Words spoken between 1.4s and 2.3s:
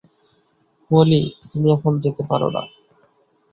তুমি এখন যেতে